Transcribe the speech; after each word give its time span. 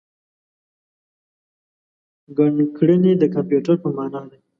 ګڼکړنی 2.37 3.13
د 3.17 3.23
کمپیوټر 3.35 3.75
په 3.83 3.89
مانا 3.97 4.21
دی. 4.29 4.39